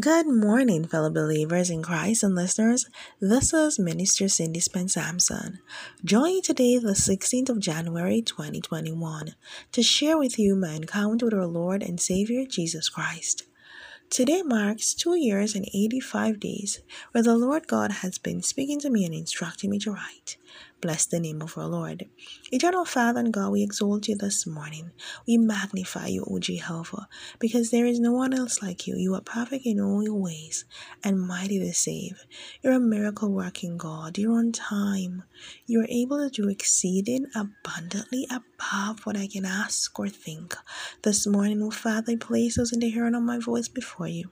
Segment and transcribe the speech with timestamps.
[0.00, 2.86] Good morning, fellow believers in Christ and listeners.
[3.20, 5.58] This is Minister Cindy Spence Sampson.
[6.04, 9.34] Join today, the 16th of January 2021,
[9.72, 13.42] to share with you my encounter with our Lord and Savior Jesus Christ.
[14.08, 16.80] Today marks two years and 85 days
[17.10, 20.36] where the Lord God has been speaking to me and instructing me to write.
[20.80, 22.06] Bless the name of our Lord.
[22.52, 24.92] Eternal Father and God, we exalt you this morning.
[25.26, 27.08] We magnify you, O Jehovah,
[27.40, 28.94] because there is no one else like you.
[28.96, 30.64] You are perfect in all your ways
[31.02, 32.24] and mighty to save.
[32.62, 34.18] You're a miracle working God.
[34.18, 35.24] You're on time.
[35.66, 40.54] You're able to do exceeding abundantly above what I can ask or think.
[41.02, 44.30] This morning, O Father, place us in the hearing of my voice before you.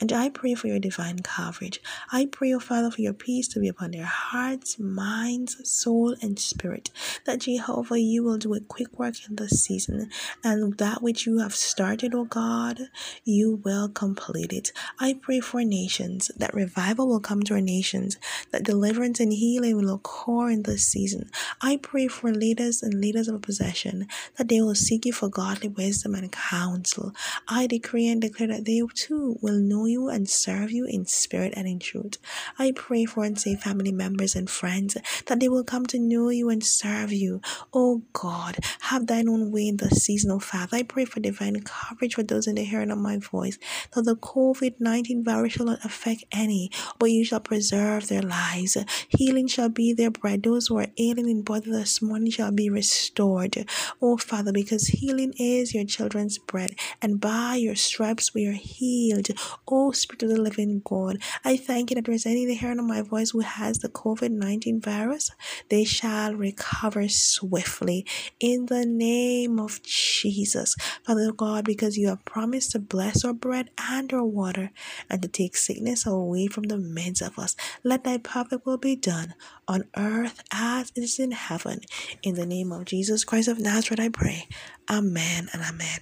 [0.00, 1.80] And I pray for your divine coverage.
[2.12, 6.14] I pray, O oh Father, for your peace to be upon their hearts, minds, soul,
[6.22, 6.90] and spirit.
[7.24, 10.10] That Jehovah, you will do a quick work in this season,
[10.44, 12.80] and that which you have started, O oh God,
[13.24, 14.72] you will complete it.
[14.98, 18.16] I pray for nations that revival will come to our nations,
[18.50, 21.30] that deliverance and healing will occur in this season.
[21.60, 25.68] I pray for leaders and leaders of possession that they will seek you for godly
[25.68, 27.12] wisdom and counsel.
[27.46, 31.04] I decree and declare that they too will will know you and serve you in
[31.06, 32.18] spirit and in truth.
[32.58, 36.48] I pray for unsaved family members and friends that they will come to know you
[36.50, 37.40] and serve you.
[37.72, 40.76] Oh God, have thine own way in the season, oh Father.
[40.76, 43.58] I pray for divine coverage for those in the hearing of my voice,
[43.94, 48.76] that the COVID 19 virus shall not affect any, but you shall preserve their lives.
[49.08, 50.42] Healing shall be their bread.
[50.42, 53.68] Those who are ailing in body this morning shall be restored.
[54.00, 59.28] Oh Father, because healing is your children's bread, and by your stripes we are healed.
[59.66, 63.02] Oh, Spirit of the living God, I thank you that is any hearing of my
[63.02, 65.30] voice who has the COVID 19 virus,
[65.68, 68.06] they shall recover swiftly
[68.40, 70.74] in the name of Jesus.
[71.04, 74.70] Father God, because you have promised to bless our bread and our water
[75.10, 77.56] and to take sickness away from the midst of us.
[77.82, 79.34] Let thy perfect will be done
[79.66, 81.80] on earth as it is in heaven.
[82.22, 84.48] In the name of Jesus Christ of Nazareth, I pray.
[84.90, 86.00] Amen and amen.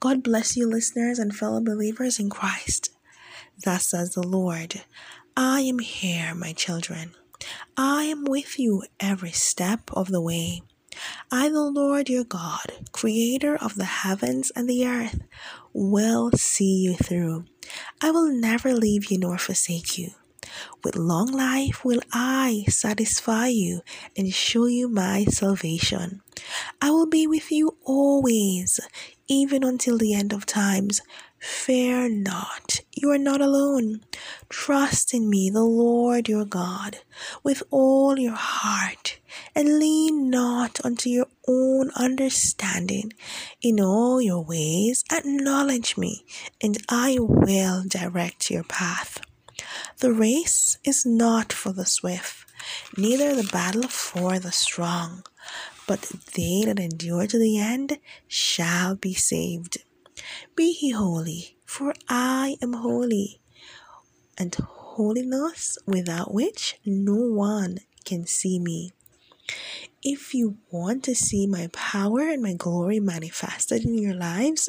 [0.00, 2.90] God bless you, listeners and fellow believers in Christ.
[3.64, 4.82] Thus says the Lord
[5.36, 7.14] I am here, my children.
[7.76, 10.62] I am with you every step of the way.
[11.30, 15.20] I, the Lord your God, creator of the heavens and the earth,
[15.72, 17.44] will see you through.
[18.00, 20.10] I will never leave you nor forsake you.
[20.84, 23.82] With long life will I satisfy you
[24.16, 26.22] and show you my salvation.
[26.80, 28.80] I will be with you always,
[29.26, 31.00] even until the end of times.
[31.38, 34.00] Fear not, you are not alone.
[34.48, 36.98] Trust in me, the Lord your God,
[37.44, 39.20] with all your heart,
[39.54, 43.12] and lean not unto your own understanding.
[43.62, 46.24] In all your ways, acknowledge me,
[46.60, 49.20] and I will direct your path.
[49.98, 52.46] The race is not for the swift,
[52.96, 55.22] neither the battle for the strong
[55.88, 56.02] but
[56.34, 59.78] they that endure to the end shall be saved.
[60.54, 63.40] Be ye holy, for I am holy,
[64.36, 68.92] and holiness without which no one can see me.
[70.02, 74.68] If you want to see my power and my glory manifested in your lives,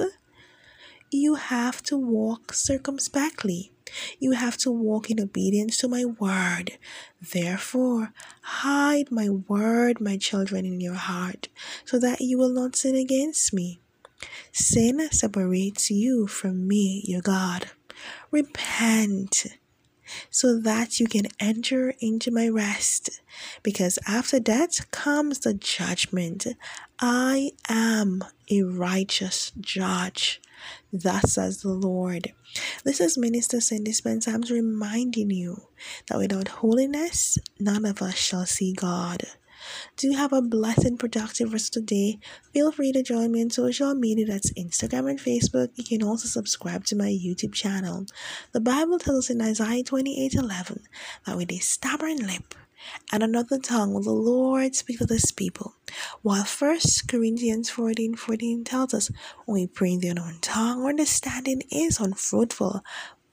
[1.12, 3.74] you have to walk circumspectly.
[4.20, 6.78] You have to walk in obedience to my word.
[7.22, 11.48] Therefore, hide my word, my children, in your heart,
[11.86, 13.80] so that you will not sin against me.
[14.52, 17.70] Sin separates you from me, your God.
[18.32, 19.46] Repent
[20.30, 23.22] so that you can enter into my rest.
[23.64, 26.48] Because after that comes the judgment.
[27.00, 30.42] I am a righteous judge.
[30.92, 32.34] Thus says the Lord.
[32.84, 34.28] This is Minister Cindy Spence.
[34.28, 35.68] I'm reminding you
[36.08, 39.24] that without holiness, none of us shall see God.
[39.98, 42.20] Do have a blessed, productive rest of the day.
[42.54, 45.70] Feel free to join me on social media that's Instagram and Facebook.
[45.76, 48.08] You can also subscribe to my YouTube channel.
[48.52, 50.84] The Bible tells us in Isaiah 28 11
[51.28, 52.56] that with a stubborn lip
[53.12, 55.76] and another tongue will the Lord speak to this people.
[56.22, 59.12] While First Corinthians 14 14 tells us
[59.46, 62.84] when we pray in the unknown tongue, our understanding is unfruitful,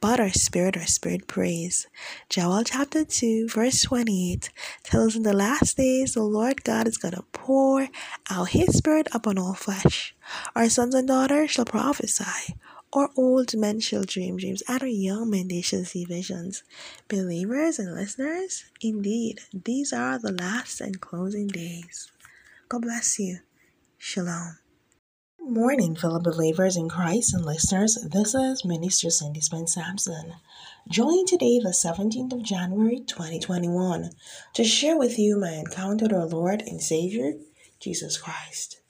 [0.01, 1.87] but our spirit, our spirit prays.
[2.29, 4.51] Joel chapter 2, verse 28
[4.85, 7.89] tells us in the last days the Lord God is going to pour
[8.31, 10.15] out his spirit upon all flesh.
[10.55, 12.55] Our sons and daughters shall prophesy.
[12.93, 16.63] Or old men shall dream dreams, our young men they shall see visions.
[17.09, 22.11] Believers and listeners, indeed, these are the last and closing days.
[22.69, 23.41] God bless you.
[23.99, 24.59] Shalom.
[25.39, 27.97] Good morning, fellow believers in Christ and listeners.
[28.11, 30.35] This is Minister Cindy Spence Sampson.
[30.89, 34.11] Join today, the 17th of January 2021,
[34.55, 37.35] to share with you my encounter with our Lord and Savior,
[37.81, 38.81] Jesus Christ.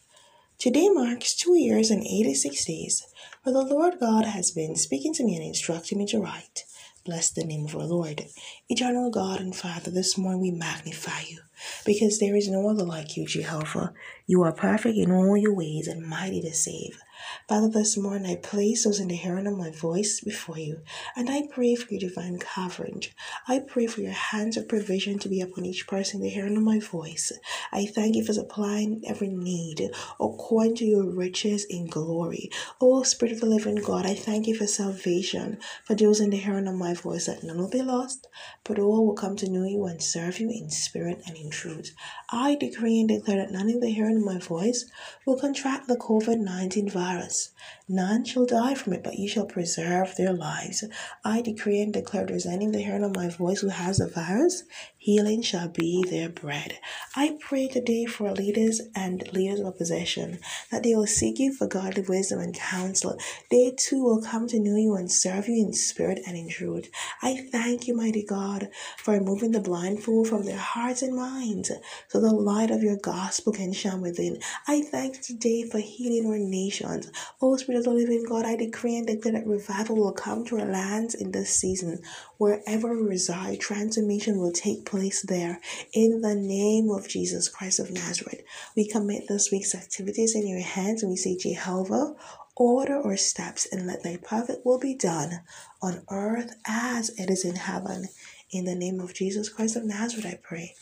[0.58, 3.06] Today marks two years and 86 days
[3.46, 6.64] where the Lord God has been speaking to me and instructing me to write.
[7.04, 8.24] Bless the name of our Lord.
[8.68, 11.38] Eternal God and Father, this morning we magnify you
[11.84, 13.94] because there is no other like you, Jehovah.
[14.26, 17.02] You are perfect in all your ways and mighty to save.
[17.48, 20.80] Father, this morning I place those in the hearing of my voice before you,
[21.16, 23.14] and I pray for your divine coverage.
[23.48, 26.56] I pray for your hands of provision to be upon each person in the hearing
[26.56, 27.32] of my voice.
[27.72, 29.90] I thank you for supplying every need
[30.20, 32.50] according to your riches in glory.
[32.80, 36.38] Oh, Spirit of the living God, I thank you for salvation for those in the
[36.38, 38.28] hearing of my voice, that none will be lost,
[38.64, 41.92] but all will come to know you and serve you in spirit and in truth.
[42.30, 44.86] I decree and declare that none in the hearing of my voice
[45.24, 47.50] will contract the COVID 19 virus.
[47.88, 50.82] None shall die from it, but you shall preserve their lives.
[51.24, 54.64] I decree and declare there's any hearing of my voice who has the virus,
[54.98, 56.80] healing shall be their bread.
[57.14, 60.40] I pray today for leaders and leaders of opposition
[60.72, 63.16] that they will seek you for godly wisdom and counsel.
[63.52, 66.90] They too will come to know you and serve you in spirit and in truth.
[67.22, 71.70] I thank you, mighty God, for removing the blindfold from their hearts and minds
[72.08, 74.40] so the light of your gospel can shine within.
[74.66, 77.12] I thank you today for healing our nations.
[77.40, 80.58] Oh, Spirit of the living God, I decree and declare that revival will come to
[80.58, 82.00] our lands in this season.
[82.38, 85.60] Wherever we reside, transformation will take place place there.
[85.92, 88.42] In the name of Jesus Christ of Nazareth,
[88.74, 92.14] we commit this week's activities in your hands and we say, Jehovah,
[92.56, 95.40] order our steps and let thy perfect will be done
[95.82, 98.06] on earth as it is in heaven.
[98.50, 100.74] In the name of Jesus Christ of Nazareth, I pray.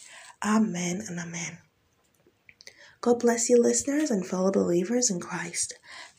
[0.43, 1.58] Amen and amen.
[3.00, 5.75] God bless you, listeners and fellow believers in Christ.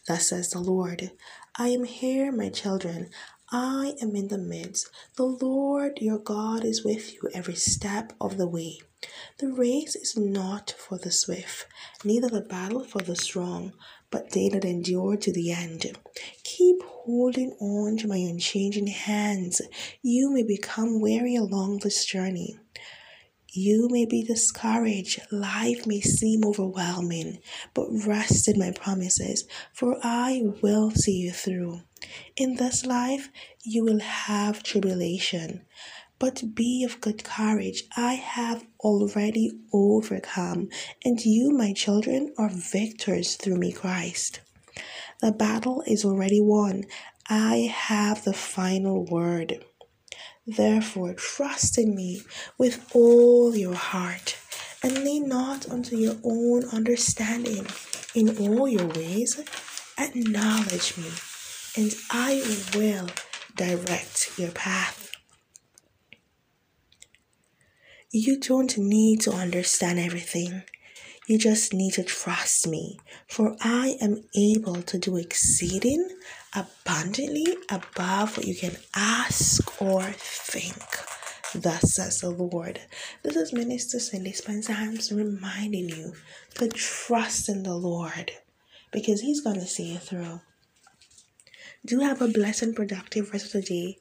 [0.07, 1.11] Thus says the Lord
[1.57, 3.09] I am here, my children.
[3.51, 4.89] I am in the midst.
[5.15, 8.79] The Lord your God is with you every step of the way.
[9.39, 11.67] The race is not for the swift,
[12.03, 13.73] neither the battle for the strong,
[14.11, 15.97] but they that endure to the end.
[16.43, 19.61] Keep holding on to my unchanging hands.
[20.01, 22.59] You may become weary along this journey.
[23.57, 25.21] You may be discouraged.
[25.31, 27.39] Life may seem overwhelming,
[27.73, 31.79] but rest in my promises, for I will see you through.
[32.35, 33.29] In this life,
[33.63, 35.61] you will have tribulation,
[36.19, 37.83] but be of good courage.
[37.95, 40.67] I have already overcome,
[41.05, 44.41] and you, my children, are victors through me, Christ.
[45.21, 46.83] The battle is already won.
[47.29, 49.63] I have the final word.
[50.47, 52.21] Therefore, trust in me
[52.57, 54.37] with all your heart,
[54.83, 57.65] and lean not unto your own understanding.
[58.13, 59.41] In all your ways,
[59.97, 61.09] acknowledge me,
[61.75, 62.43] and I
[62.75, 63.09] will
[63.55, 65.11] direct your path.
[68.11, 70.63] You don't need to understand everything.
[71.27, 76.07] You just need to trust me, for I am able to do exceeding
[76.55, 80.83] abundantly above what you can ask or think.
[81.53, 82.79] Thus says the Lord.
[83.23, 86.13] This is Minister Cindy Spence Sampson reminding you
[86.55, 88.31] to trust in the Lord
[88.91, 90.41] because He's going to see you through.
[91.85, 93.97] Do have a blessed and productive rest of the day.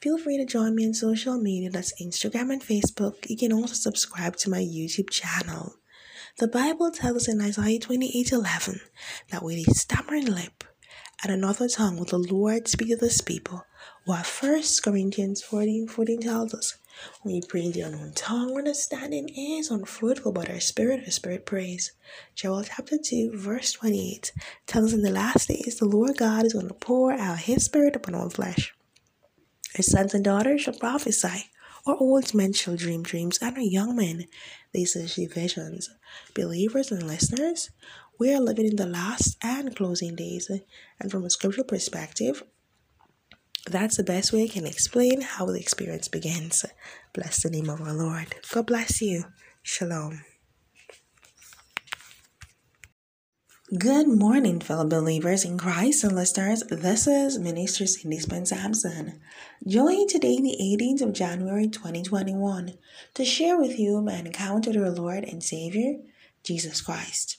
[0.00, 3.28] Feel free to join me on social media that's Instagram and Facebook.
[3.28, 5.74] You can also subscribe to my YouTube channel.
[6.38, 8.80] The Bible tells us in Isaiah 28 11
[9.30, 10.64] that with a stammering lip
[11.22, 13.64] and another tongue will the Lord speak to this people.
[14.04, 16.78] While 1 Corinthians 14 14 tells us,
[17.22, 21.46] when you pray in the unknown tongue, understanding is unfruitful, but our spirit, our spirit
[21.46, 21.92] prays.
[22.34, 24.32] Joel chapter 2, verse 28
[24.66, 27.64] tells us in the last days, the Lord God is going to pour out his
[27.64, 28.74] spirit upon all flesh.
[29.74, 31.50] His sons and daughters shall prophesy.
[31.86, 34.26] Our old men shall dream dreams, and our young men
[34.74, 35.88] they shall see visions.
[36.34, 37.70] Believers and listeners,
[38.18, 40.50] we are living in the last and closing days,
[41.00, 42.42] and from a scriptural perspective,
[43.66, 46.64] that's the best way I can explain how the experience begins.
[47.12, 48.34] Bless the name of our Lord.
[48.52, 49.24] God bless you.
[49.62, 50.22] Shalom.
[53.78, 56.62] Good morning, fellow believers in Christ and listeners.
[56.70, 59.20] This is Minister Cindy Spence Sampson.
[59.66, 62.72] Join today, the 18th of January 2021,
[63.12, 65.96] to share with you my encounter with our Lord and Savior,
[66.42, 67.37] Jesus Christ.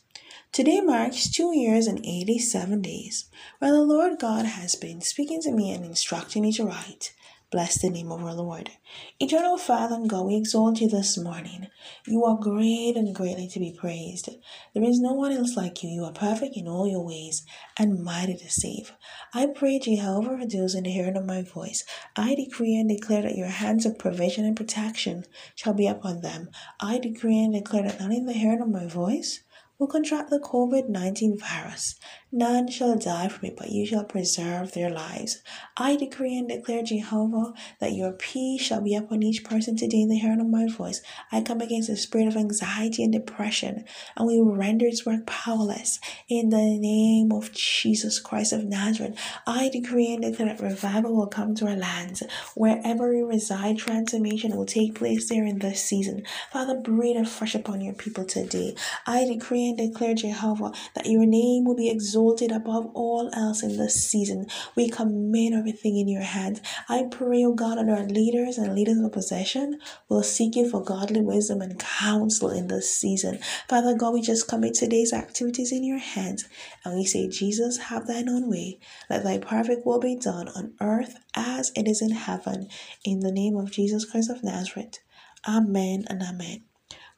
[0.52, 3.26] Today marks two years and 87 days
[3.60, 7.14] where the Lord God has been speaking to me and instructing me to write.
[7.52, 8.72] Bless the name of our Lord.
[9.20, 11.68] Eternal Father and God, we exalt you this morning.
[12.08, 14.30] You are great and greatly to be praised.
[14.74, 15.90] There is no one else like you.
[15.90, 17.46] You are perfect in all your ways
[17.78, 18.92] and mighty to save.
[19.36, 21.86] I pray, Jehovah, for those in the hearing of my voice.
[22.16, 26.50] I decree and declare that your hands of provision and protection shall be upon them.
[26.80, 29.42] I decree and declare that none in the hearing of my voice
[29.80, 31.96] will contract the COVID 19 virus.
[32.32, 35.42] None shall die from it, but you shall preserve their lives.
[35.76, 40.10] I decree and declare, Jehovah, that your peace shall be upon each person today in
[40.10, 41.02] the hearing of my voice.
[41.32, 46.00] I come against the spirit of anxiety and depression, and we render its work powerless.
[46.28, 49.18] In the name of Jesus Christ of Nazareth,
[49.48, 52.22] I decree and declare that revival will come to our lands.
[52.54, 56.24] Wherever we reside, transformation will take place there in this season.
[56.52, 58.76] Father, breathe afresh upon your people today.
[59.08, 63.78] I decree and declare, Jehovah, that your name will be exalted above all else in
[63.78, 64.48] this season.
[64.76, 66.62] We commit everything in your hands.
[66.88, 70.84] I pray, O God, that our leaders and leaders of possession will seek you for
[70.84, 73.40] godly wisdom and counsel in this season.
[73.68, 76.48] Father God, we just commit today's activities in your hands
[76.84, 78.80] and we say, Jesus, have thine own way.
[79.10, 82.68] Let thy perfect will be done on earth as it is in heaven.
[83.04, 85.00] In the name of Jesus Christ of Nazareth.
[85.48, 86.69] Amen and amen.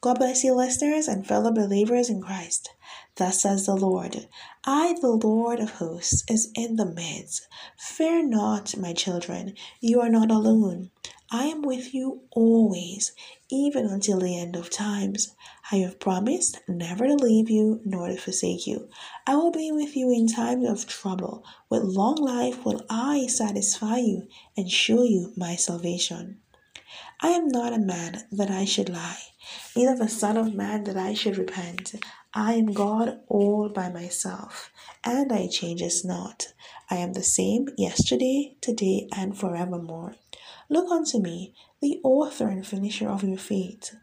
[0.02, 2.70] God bless you, listeners and fellow believers in Christ.
[3.14, 4.26] Thus says the Lord
[4.64, 7.46] I, the Lord of hosts, is in the midst.
[7.78, 10.90] Fear not, my children, you are not alone.
[11.30, 13.12] I am with you always,
[13.48, 15.36] even until the end of times.
[15.70, 18.88] I have promised never to leave you nor to forsake you.
[19.24, 21.44] I will be with you in times of trouble.
[21.70, 26.40] With long life will I satisfy you and show you my salvation.
[27.20, 29.31] I am not a man that I should lie
[29.76, 31.94] neither the Son of Man that I should repent.
[32.34, 34.70] I am God all by myself,
[35.04, 36.46] and I changes not.
[36.90, 40.14] I am the same yesterday, today, and forevermore.
[40.70, 43.94] Look unto me, the author and finisher of your faith,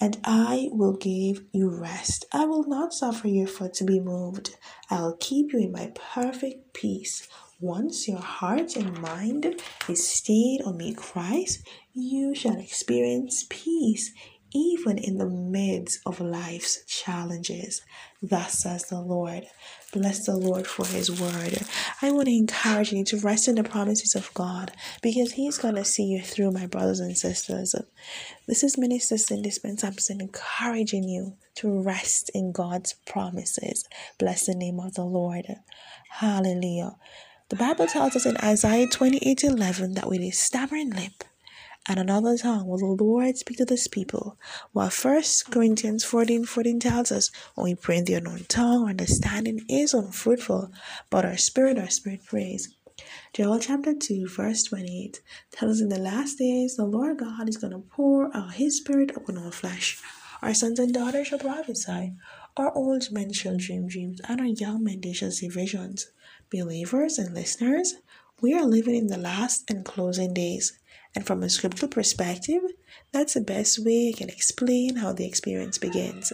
[0.00, 2.26] and I will give you rest.
[2.32, 4.56] I will not suffer your foot to be moved.
[4.90, 7.28] I will keep you in my perfect peace.
[7.60, 14.12] Once your heart and mind is stayed on me, Christ, you shall experience peace
[14.52, 17.82] even in the midst of life's challenges.
[18.22, 19.44] Thus says the Lord.
[19.92, 21.58] Bless the Lord for his word.
[22.02, 24.72] I want to encourage you to rest in the promises of God
[25.02, 27.74] because he's going to see you through, my brothers and sisters.
[28.46, 33.84] This is Minister Cindy Spence Sampson encouraging you to rest in God's promises.
[34.18, 35.46] Bless the name of the Lord.
[36.10, 36.96] Hallelujah.
[37.48, 41.22] The Bible tells us in Isaiah 28 11 that with a stubborn lip,
[41.88, 44.38] and another tongue will the Lord speak to this people.
[44.72, 48.90] While First Corinthians 14 14 tells us, when we pray in the unknown tongue, our
[48.90, 50.72] understanding is unfruitful,
[51.10, 52.74] but our spirit, our spirit prays.
[53.34, 55.20] Joel chapter 2, verse 28
[55.52, 58.78] tells us in the last days, the Lord God is going to pour out his
[58.78, 60.00] spirit upon all flesh.
[60.42, 62.14] Our sons and daughters shall prophesy,
[62.56, 66.10] our old men shall dream dreams, and our young men they shall see visions.
[66.50, 67.96] Believers and listeners,
[68.40, 70.78] we are living in the last and closing days.
[71.16, 72.62] And from a scriptural perspective,
[73.10, 76.30] that's the best way I can explain how the experience begins.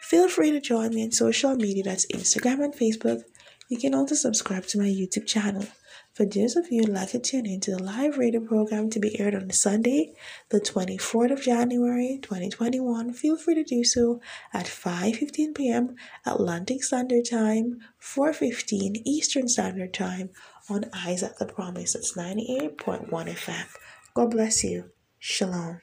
[0.00, 3.24] Feel free to join me on social media that's Instagram and Facebook.
[3.68, 5.66] You can also subscribe to my YouTube channel.
[6.14, 9.20] For those of you who'd like to tune into the live radio program to be
[9.20, 10.14] aired on Sunday,
[10.48, 14.22] the 24th of January 2021, feel free to do so
[14.54, 15.96] at 5.15 p.m.
[16.24, 20.30] Atlantic Standard Time, 4.15 Eastern Standard Time
[20.70, 21.94] on Eyes at the Promise.
[21.94, 23.66] It's 98.1 FM.
[24.14, 24.90] God bless you.
[25.18, 25.80] Shalom.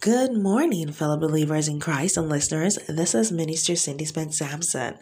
[0.00, 2.78] Good morning, fellow believers in Christ and listeners.
[2.86, 4.98] This is Minister Cindy Spence Sampson,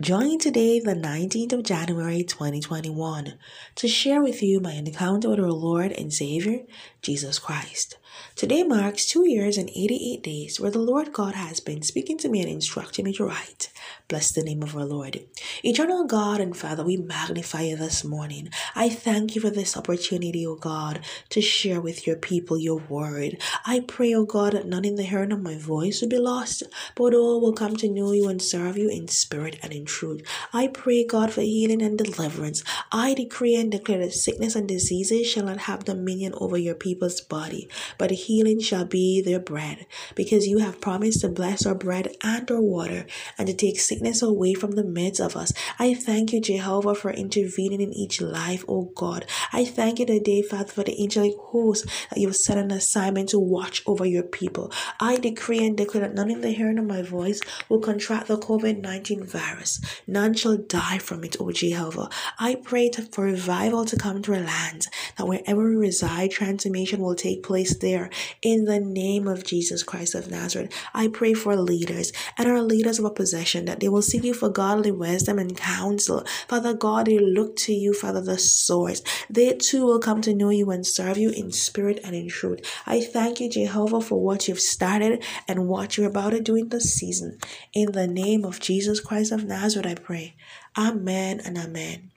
[0.00, 3.36] joining today, the 19th of January 2021,
[3.74, 6.60] to share with you my encounter with our Lord and Savior,
[7.04, 7.98] Jesus Christ.
[8.34, 12.28] Today marks two years and 88 days where the Lord God has been speaking to
[12.28, 13.70] me and instructing me to write.
[14.08, 15.20] Bless the name of our Lord.
[15.62, 18.48] Eternal God and Father, we magnify you this morning.
[18.74, 23.40] I thank you for this opportunity, O God, to share with your people your word.
[23.66, 26.62] I pray, O God, that none in the hearing of my voice will be lost,
[26.94, 30.22] but all will come to know you and serve you in spirit and in truth.
[30.52, 32.62] I pray, God, for healing and deliverance.
[32.92, 37.20] I decree and declare that sickness and diseases shall not have dominion over your people's
[37.20, 42.08] body, but healing shall be their bread, because you have promised to bless our bread
[42.22, 45.52] and our water and to take sickness away from the midst of us.
[45.78, 49.26] I thank you, Jehovah, for intervening in each life, O God.
[49.52, 53.38] I thank you today, Father, for the angelic host that you've set an assignment to
[53.38, 54.72] watch over your people.
[55.00, 58.38] I decree and declare that none in the hearing of my voice will contract the
[58.38, 59.80] COVID 19 virus.
[60.06, 62.08] None shall die from it, O Jehovah.
[62.38, 64.86] I pray for revival to come to our land,
[65.16, 68.10] that wherever we reside, transformation will take place there.
[68.42, 72.98] In the name of Jesus Christ of Nazareth, I pray for leaders and our leaders
[72.98, 76.24] of opposition that they will seek you for godly wisdom and counsel.
[76.48, 79.02] Father God, they look to you, Father, the source.
[79.30, 82.60] They too will come to know you and serve you in spirit and in truth.
[82.86, 86.68] I thank you, Jehovah, for what you've started and what you're about to do in
[86.68, 87.38] this season.
[87.72, 90.34] In the name of Jesus Christ of Nazareth, I pray.
[90.76, 92.13] Amen and amen.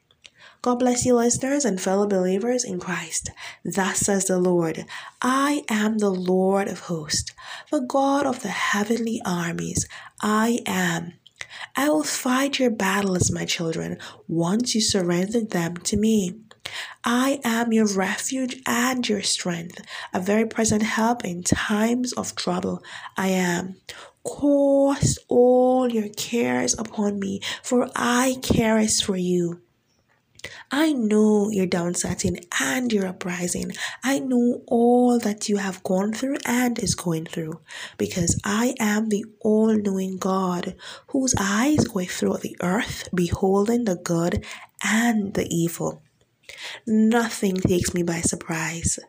[0.61, 3.29] God bless you, listeners and fellow believers in Christ.
[3.63, 4.85] Thus says the Lord
[5.21, 7.31] I am the Lord of hosts,
[7.71, 9.87] the God of the heavenly armies.
[10.21, 11.13] I am.
[11.75, 13.97] I will fight your battles, my children,
[14.27, 16.35] once you surrender them to me.
[17.03, 19.79] I am your refuge and your strength,
[20.13, 22.83] a very present help in times of trouble.
[23.15, 23.77] I am.
[24.25, 29.61] Cast all your cares upon me, for I careth for you.
[30.71, 33.71] I know your downsetting and your uprising.
[34.03, 37.59] I know all that you have gone through and is going through
[37.97, 40.75] because I am the all knowing God
[41.07, 44.45] whose eyes go throughout the earth, beholding the good
[44.83, 46.01] and the evil.
[46.85, 48.99] Nothing takes me by surprise.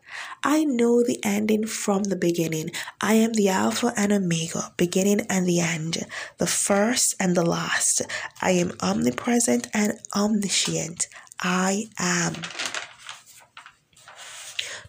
[0.43, 2.71] I know the ending from the beginning.
[2.99, 6.05] I am the Alpha and Omega, beginning and the end,
[6.37, 8.01] the first and the last.
[8.41, 11.07] I am omnipresent and omniscient.
[11.41, 12.58] I am.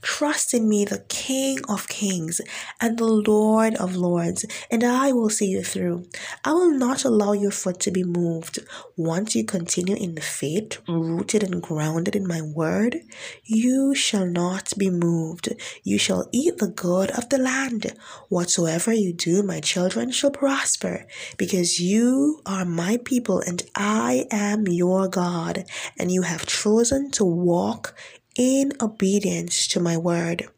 [0.02, 2.40] Trust in me, the King of Kings
[2.80, 6.06] and the Lord of Lords, and I will see you through.
[6.44, 8.60] I will not allow your foot to be moved.
[8.96, 13.00] Once you continue in the faith, rooted and grounded in my word,
[13.44, 15.54] you shall not be moved.
[15.84, 17.94] You shall eat the good of the land.
[18.28, 24.66] Whatsoever you do, my children shall prosper, because you are my people, and I am
[24.66, 25.64] your God,
[25.98, 27.94] and you have chosen to walk
[28.40, 30.48] in obedience to my word.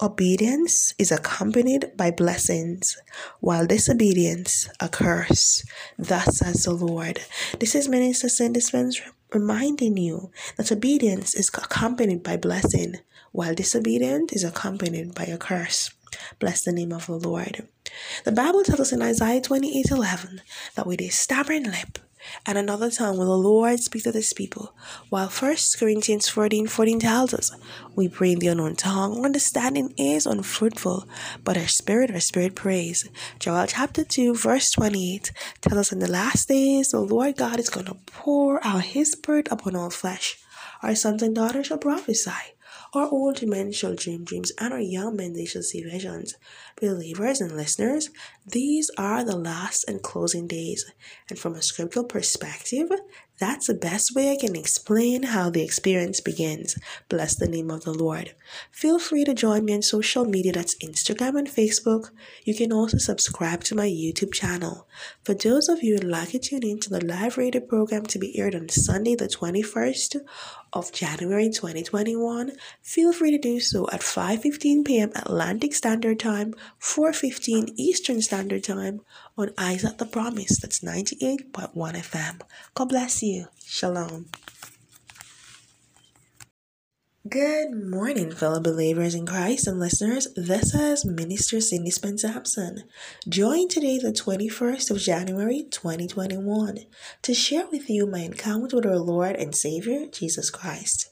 [0.00, 2.96] Obedience is accompanied by blessings,
[3.40, 5.64] while disobedience a curse.
[5.98, 7.18] Thus says the Lord.
[7.58, 9.00] This is Minister Cindy Spence
[9.34, 12.94] reminding you that obedience is accompanied by blessing,
[13.32, 15.90] while disobedience is accompanied by a curse.
[16.38, 17.66] Bless the name of the Lord.
[18.22, 20.40] The Bible tells us in Isaiah 28 11
[20.76, 21.98] that with a stubborn lip
[22.46, 24.74] and another time will the Lord speak to this people.
[25.08, 27.50] While 1 Corinthians 14 14 tells us,
[27.94, 31.08] We pray in the unknown tongue, understanding is unfruitful,
[31.44, 33.08] but our spirit, our spirit prays.
[33.38, 37.70] Joel chapter 2, verse 28 tells us in the last days, the Lord God is
[37.70, 40.38] going to pour out his spirit upon all flesh.
[40.82, 42.57] Our sons and daughters shall prophesy.
[42.98, 46.34] Our old men shall dream dreams, and our young men they shall see visions.
[46.80, 48.10] Believers and listeners,
[48.44, 50.84] these are the last and closing days.
[51.30, 52.90] And from a scriptural perspective,
[53.38, 56.78] that's the best way I can explain how the experience begins.
[57.08, 58.34] Bless the name of the Lord.
[58.70, 62.10] Feel free to join me on social media that's Instagram and Facebook.
[62.44, 64.88] You can also subscribe to my YouTube channel.
[65.22, 68.18] For those of you who'd like to tune in to the live radio program to
[68.18, 70.16] be aired on Sunday, the 21st
[70.72, 75.12] of January 2021, feel free to do so at 5:15 p.m.
[75.14, 79.00] Atlantic Standard Time, 4:15 Eastern Standard Time
[79.38, 80.58] on Isaac the Promise.
[80.60, 82.40] That's 98.1 FM.
[82.74, 83.46] God bless you.
[83.64, 84.26] Shalom.
[87.28, 90.26] Good morning, fellow believers in Christ and listeners.
[90.34, 92.84] This is Minister Cindy Spence Sampson.
[93.28, 96.78] Join today, the 21st of January 2021,
[97.22, 101.10] to share with you my encounter with our Lord and Savior, Jesus Christ.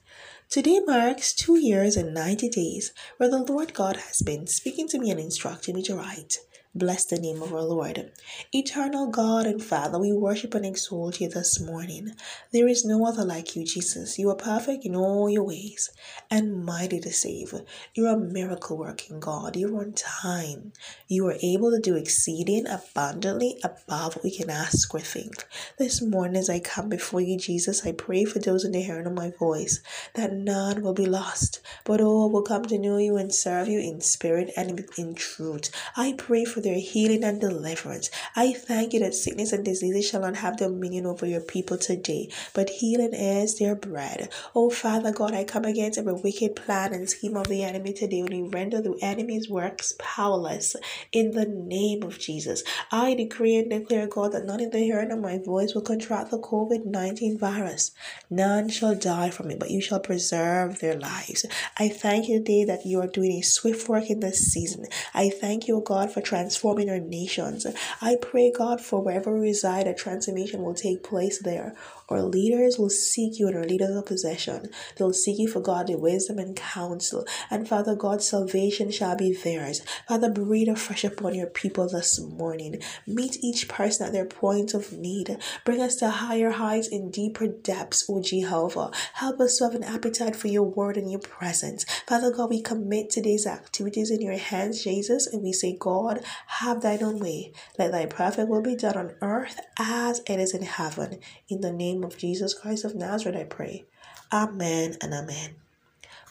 [0.48, 4.98] Today marks two years and 90 days where the Lord God has been speaking to
[4.98, 6.38] me and instructing me to write.
[6.76, 8.12] Bless the name of our Lord.
[8.52, 12.10] Eternal God and Father, we worship and exalt you this morning.
[12.52, 14.18] There is no other like you, Jesus.
[14.18, 15.90] You are perfect in all your ways
[16.30, 17.54] and mighty to save.
[17.94, 19.56] You're a miracle working God.
[19.56, 20.74] You're on time.
[21.08, 25.46] You are able to do exceeding abundantly above what we can ask or think.
[25.78, 29.06] This morning, as I come before you, Jesus, I pray for those in the hearing
[29.06, 29.80] of my voice
[30.12, 33.80] that none will be lost, but all will come to know you and serve you
[33.80, 35.70] in spirit and in truth.
[35.96, 38.11] I pray for their healing and deliverance.
[38.35, 42.29] I thank you that sickness and diseases shall not have dominion over your people today,
[42.55, 44.31] but healing is their bread.
[44.55, 48.22] Oh, Father God, I come against every wicked plan and scheme of the enemy today
[48.22, 50.74] when we render the enemy's works powerless
[51.12, 52.64] in the name of Jesus.
[52.90, 56.33] I decree and declare, God, that none in the hearing of my voice will contract
[56.33, 57.92] the COVID 19 virus.
[58.29, 61.46] None shall die from it, but you shall preserve their lives.
[61.79, 64.87] I thank you today that you are doing a swift work in this season.
[65.14, 66.56] I thank you, God, for transforming
[66.90, 67.66] our nations.
[68.01, 71.75] I pray, God, for wherever we reside, a transformation will take place there.
[72.09, 74.71] Our leaders will seek you and our leaders of possession.
[74.97, 77.27] They'll seek you for godly wisdom and counsel.
[77.51, 79.83] And Father God, salvation shall be theirs.
[80.07, 82.81] Father, breathe afresh upon your people this morning.
[83.07, 85.37] Meet each person at their point of need.
[85.64, 88.90] Bring us to higher heights and deeper depths, O Jehovah.
[89.14, 91.85] Help us to have an appetite for your word and your presence.
[92.07, 96.83] Father God, we commit today's activities in your hands, Jesus, and we say, God, have
[96.83, 97.53] thine own way.
[97.79, 101.19] Let thy perfect will be done on earth as it is in heaven.
[101.49, 103.85] In the name of Jesus Christ of Nazareth, I pray.
[104.32, 105.56] Amen and amen.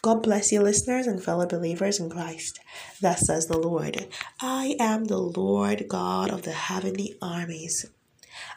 [0.01, 2.60] God bless you, listeners and fellow believers in Christ.
[3.01, 4.08] Thus says the Lord
[4.39, 7.88] I am the Lord God of the heavenly armies.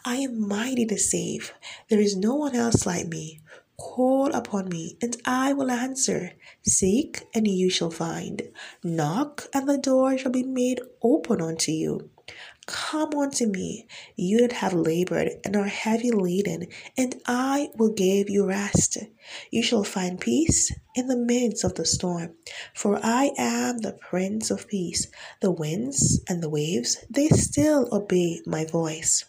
[0.05, 1.55] I am mighty to save.
[1.88, 3.40] There is no one else like me.
[3.79, 6.33] Call upon me, and I will answer.
[6.66, 8.42] Seek, and you shall find.
[8.83, 12.11] Knock, and the door shall be made open unto you.
[12.69, 16.67] Come unto me, you that have labored and are heavy laden,
[16.99, 18.99] and I will give you rest.
[19.51, 22.35] You shall find peace in the midst of the storm.
[22.75, 25.07] For I am the Prince of Peace.
[25.41, 29.25] The winds and the waves, they still obey my voice.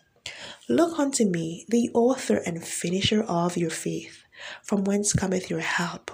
[0.67, 4.25] Look unto me, the author and finisher of your faith,
[4.63, 6.11] from whence cometh your help.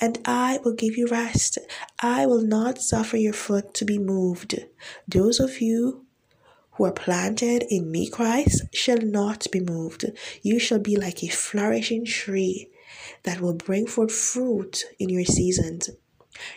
[0.00, 1.56] And I will give you rest.
[2.00, 4.58] I will not suffer your foot to be moved.
[5.06, 6.04] Those of you
[6.74, 10.04] who are planted in me, Christ, shall not be moved.
[10.42, 12.68] You shall be like a flourishing tree
[13.22, 15.90] that will bring forth fruit in your seasons.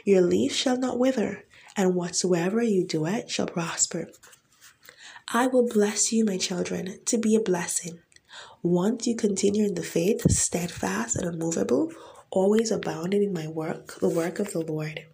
[0.03, 4.09] Your leaf shall not wither, and whatsoever you do it shall prosper.
[5.33, 7.99] I will bless you, my children, to be a blessing.
[8.63, 11.91] Once you continue in the faith, steadfast and unmovable,
[12.31, 15.05] always abounding in my work, the work of the Lord.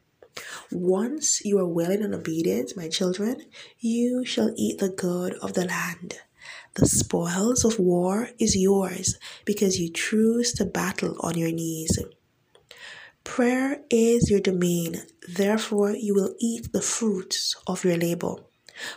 [0.72, 3.46] Once you are willing and obedient, my children,
[3.80, 6.20] you shall eat the good of the land.
[6.76, 12.00] The spoils of war is yours because you choose to battle on your knees.
[13.24, 18.36] Prayer is your domain, therefore, you will eat the fruits of your labor.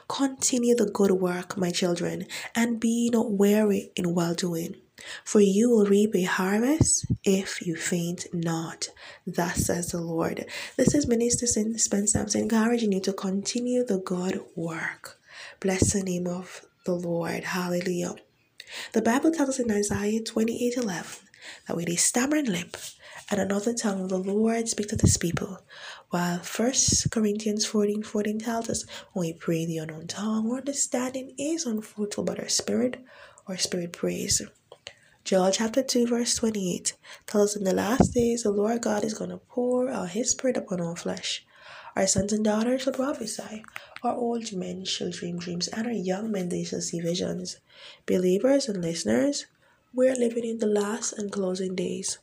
[0.08, 4.76] Continue the good work, my children, and be not weary in well doing.
[5.24, 8.88] For you will reap a harvest if you faint not.
[9.26, 10.46] Thus says the Lord.
[10.76, 15.18] This is Minister Spence Sampson encouraging you to continue the good work.
[15.60, 17.44] Bless the name of the Lord.
[17.44, 18.14] Hallelujah.
[18.92, 21.04] The Bible tells us in Isaiah 28 11
[21.66, 22.76] that with a stammering lip
[23.30, 25.58] and another tongue the Lord speaks to his people.
[26.10, 26.72] While 1
[27.10, 32.24] Corinthians 14 14 tells us when we pray the unknown tongue, our understanding is unfruitful,
[32.24, 33.04] but our spirit,
[33.46, 34.40] our spirit prays.
[35.26, 36.94] Joel chapter 2, verse 28
[37.26, 40.30] tells us in the last days the Lord God is going to pour out his
[40.30, 41.44] spirit upon all flesh.
[41.96, 43.64] Our sons and daughters shall prophesy,
[44.04, 47.58] our old men shall dream dreams, and our young men they shall see visions.
[48.06, 49.46] Believers and listeners,
[49.92, 52.20] we're living in the last and closing days.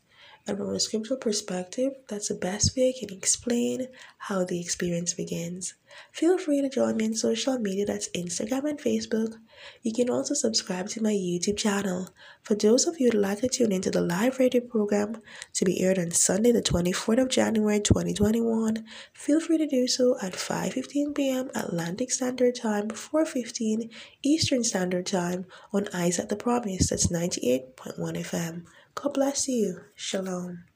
[0.48, 3.88] And from a scriptural perspective, that's the best way I can explain
[4.18, 5.74] how the experience begins.
[6.14, 9.34] Feel free to join me on social media that's Instagram and Facebook.
[9.82, 12.10] You can also subscribe to my YouTube channel.
[12.42, 15.22] For those of you who'd like to tune into the live radio program
[15.54, 20.18] to be aired on Sunday, the 24th of January 2021, feel free to do so
[20.22, 21.50] at 5:15 p.m.
[21.56, 23.90] Atlantic Standard Time, 4:15
[24.24, 26.90] Eastern Standard Time on Eyes at the Promise.
[26.90, 28.66] That's 98.1 FM.
[28.96, 29.82] God bless you.
[29.96, 30.73] Shalom.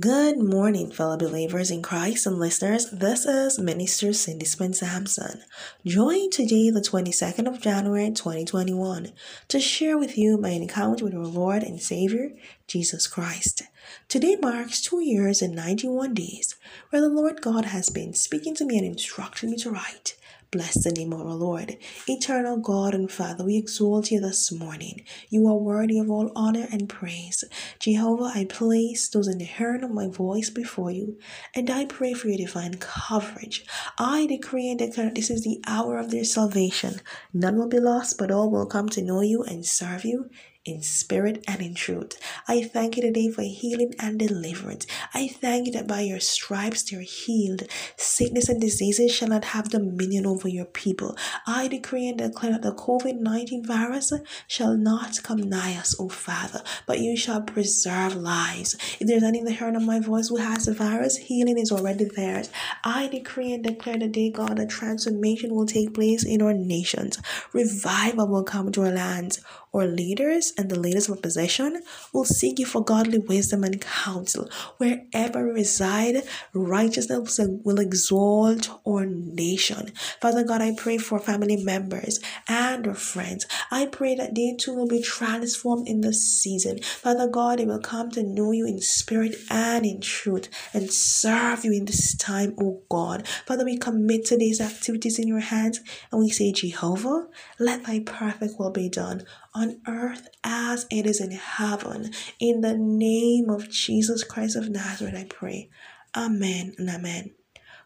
[0.00, 2.90] Good morning, fellow believers in Christ and listeners.
[2.90, 5.42] This is Minister Cindy Spence Sampson,
[5.86, 9.12] joined today, the 22nd of January 2021,
[9.46, 12.32] to share with you my encounter with our Lord and Savior,
[12.66, 13.62] Jesus Christ.
[14.08, 16.56] Today marks two years and 91 days
[16.90, 20.16] where the Lord God has been speaking to me and instructing me to write
[20.54, 21.78] Bless the name of our Lord.
[22.06, 25.04] Eternal God and Father, we exalt you this morning.
[25.28, 27.42] You are worthy of all honor and praise.
[27.80, 31.18] Jehovah, I place those in the hearing of my voice before you,
[31.56, 33.66] and I pray for your divine coverage.
[33.98, 37.00] I decree and declare this is the hour of their salvation.
[37.32, 40.30] None will be lost, but all will come to know you and serve you
[40.64, 42.18] in spirit and in truth.
[42.48, 44.86] I thank you today for healing and deliverance.
[45.12, 47.64] I thank you that by your stripes they're healed.
[47.96, 51.16] Sickness and diseases shall not have dominion over your people.
[51.46, 54.12] I decree and declare that the COVID 19 virus
[54.46, 58.74] shall not come nigh us, O Father, but you shall preserve lives.
[59.00, 61.70] If there's any in the hearing of my voice who has the virus, healing is
[61.70, 62.50] already theirs.
[62.82, 67.18] I decree and declare today, God, that transformation will take place in our nations.
[67.52, 69.40] Revival will come to our lands.
[69.74, 74.48] Our leaders and the leaders of possession will seek you for godly wisdom and counsel.
[74.78, 79.92] Wherever we reside, righteousness will exalt our nation.
[80.20, 83.46] Father God, I pray for family members and our friends.
[83.70, 86.80] I pray that they too will be transformed in this season.
[86.82, 91.64] Father God, they will come to know you in spirit and in truth and serve
[91.64, 93.26] you in this time, oh God.
[93.46, 98.58] Father, we commit today's activities in your hands and we say, Jehovah, let thy perfect
[98.58, 102.10] will be done on earth as it is in heaven.
[102.40, 105.70] In the name of Jesus Christ of Nazareth, I pray.
[106.16, 107.34] Amen and amen.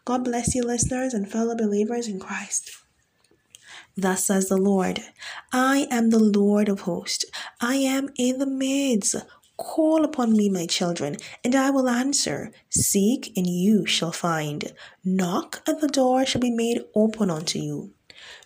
[0.05, 2.71] God bless you, listeners and fellow believers in Christ.
[3.95, 5.01] Thus says the Lord
[5.51, 7.25] I am the Lord of hosts.
[7.61, 9.15] I am in the midst.
[9.57, 12.51] Call upon me, my children, and I will answer.
[12.69, 14.73] Seek, and you shall find.
[15.03, 17.93] Knock, and the door shall be made open unto you.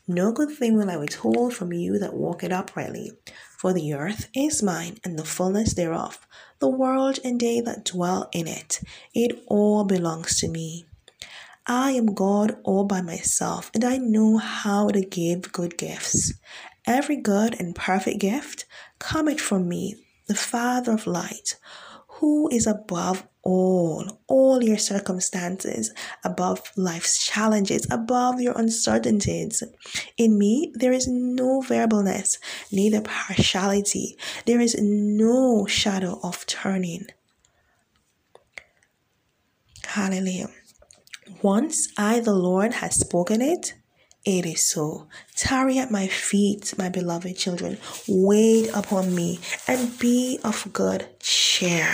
[0.07, 3.11] No good thing will I withhold from you that walk it uprightly.
[3.57, 6.27] For the earth is mine, and the fullness thereof,
[6.59, 8.81] the world and they that dwell in it.
[9.13, 10.85] It all belongs to me.
[11.65, 16.33] I am God all by myself, and I know how to give good gifts.
[16.85, 18.65] Every good and perfect gift
[18.99, 19.95] cometh from me,
[20.27, 21.55] the Father of light,
[22.15, 29.63] who is above all, all your circumstances, above life's challenges, above your uncertainties.
[30.17, 32.39] In me, there is no variableness,
[32.71, 34.17] neither partiality.
[34.45, 37.08] There is no shadow of turning.
[39.86, 40.49] Hallelujah.
[41.41, 43.73] Once I, the Lord, has spoken it,
[44.25, 45.07] it is so.
[45.36, 47.77] Tarry at my feet, my beloved children.
[48.07, 51.93] Wait upon me and be of good cheer.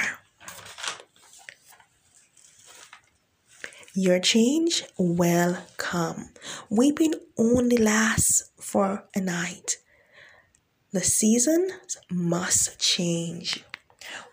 [3.96, 6.30] Your change will come.
[6.70, 9.78] Weeping only lasts for a night.
[10.92, 13.64] The seasons must change.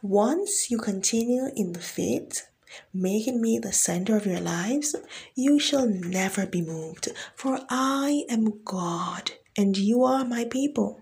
[0.03, 2.47] Once you continue in the faith,
[2.93, 4.95] making me the center of your lives,
[5.35, 7.09] you shall never be moved.
[7.35, 11.01] For I am God, and you are my people.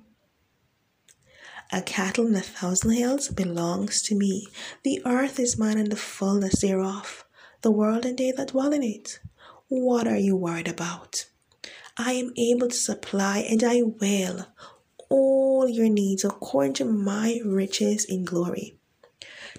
[1.72, 4.46] A cattle in a thousand hills belongs to me.
[4.82, 7.24] The earth is mine and the fullness thereof
[7.64, 9.18] the world and they that dwell in it.
[9.68, 11.26] What are you worried about?
[11.96, 14.46] I am able to supply and I will
[15.08, 18.78] all your needs according to my riches in glory.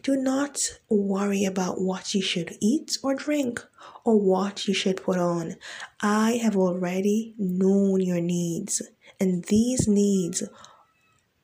[0.05, 3.65] Do not worry about what you should eat or drink
[4.03, 5.55] or what you should put on.
[5.99, 8.83] I have already known your needs,
[9.19, 10.43] and these needs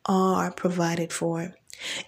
[0.06, 1.56] are provided for.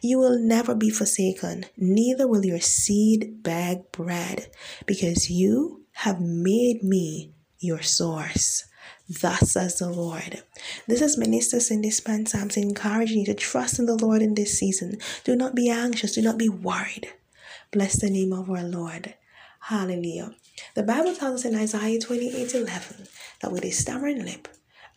[0.04, 4.52] You will never be forsaken, neither will your seed beg bread,
[4.86, 8.66] because you have made me your source.
[9.10, 10.44] Thus says the Lord.
[10.88, 12.34] This is Minister Cindy Spence.
[12.34, 14.98] I'm encouraging you to trust in the Lord in this season.
[15.24, 16.14] Do not be anxious.
[16.14, 17.14] Do not be worried.
[17.72, 19.16] Bless the name of our Lord.
[19.62, 20.36] Hallelujah.
[20.76, 23.08] The Bible tells us in Isaiah 28 11
[23.42, 24.48] that with a stammering lip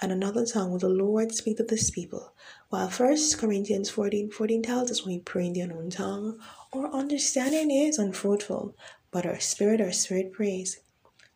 [0.00, 2.32] and another tongue will the Lord speak to this people.
[2.68, 6.38] While 1 Corinthians 14 14 tells us when we pray in the unknown tongue,
[6.72, 8.76] our understanding is unfruitful,
[9.10, 10.80] but our spirit, our spirit prays.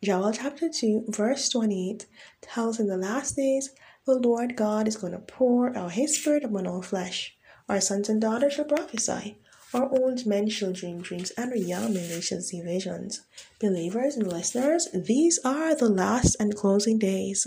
[0.03, 2.07] Joel chapter 2, verse 28
[2.41, 3.69] tells in the last days,
[4.07, 7.37] the Lord God is going to pour out his spirit upon all flesh.
[7.69, 9.37] Our sons and daughters shall prophesy.
[9.75, 13.21] Our old men shall dream dreams, and our young men shall see visions.
[13.59, 17.45] Believers and listeners, these are the last and closing days.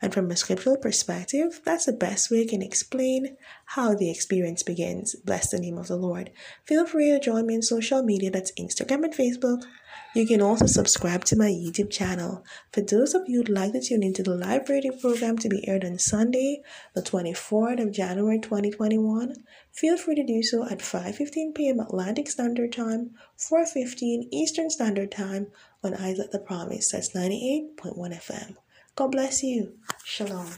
[0.00, 4.62] And from a scriptural perspective, that's the best way I can explain how the experience
[4.62, 5.16] begins.
[5.16, 6.30] Bless the name of the Lord.
[6.64, 9.64] Feel free to join me on social media that's Instagram and Facebook.
[10.18, 12.42] You can also subscribe to my YouTube channel.
[12.72, 15.62] For those of you who'd like to tune into the live radio program to be
[15.68, 16.60] aired on Sunday,
[16.96, 19.36] the 24th of January 2021,
[19.70, 21.78] feel free to do so at 5.15 p.m.
[21.78, 25.52] Atlantic Standard Time, 4.15 Eastern Standard Time
[25.84, 26.90] on Isaac the Promise.
[26.90, 28.56] That's 98.1 FM.
[28.96, 29.74] God bless you.
[30.04, 30.48] Shalom.